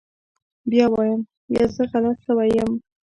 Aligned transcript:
بيا 0.69 0.85
وايم 0.93 1.21
يه 1.53 1.65
زه 1.75 1.83
غلط 1.93 2.17
سوى 2.27 2.45
يم. 2.57 2.71